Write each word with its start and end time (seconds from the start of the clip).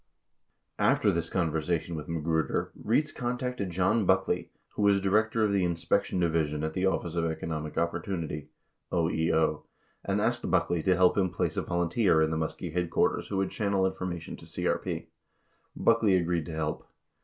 13 0.79 0.91
After 0.91 1.11
this 1.11 1.29
conversation 1.29 1.95
with 1.95 2.07
Magruder, 2.09 2.71
Rietz 2.75 3.11
contacted 3.13 3.69
John 3.69 4.07
Buck 4.07 4.27
ley, 4.27 4.49
who 4.69 4.81
was 4.81 4.99
director 4.99 5.43
of 5.43 5.53
the 5.53 5.63
inspection 5.63 6.19
division 6.19 6.63
at 6.63 6.73
the 6.73 6.87
Office 6.87 7.13
of 7.13 7.29
Eco 7.31 7.45
nomic 7.45 7.77
Opportunity 7.77 8.49
(OEO) 8.91 9.61
and 10.03 10.19
asked 10.19 10.49
Buckley 10.49 10.81
to 10.81 10.95
help 10.95 11.19
him 11.19 11.29
place 11.29 11.55
a 11.55 11.61
volunteer 11.61 12.19
m 12.19 12.31
the 12.31 12.35
Muskie 12.37 12.73
headquarters 12.73 13.27
who 13.27 13.37
would 13.37 13.51
channel 13.51 13.85
information 13.85 14.35
to 14.37 14.45
CRP. 14.45 15.05
Buckley 15.75 16.15
agreed 16.15 16.47
to 16.47 16.53
help. 16.55 16.87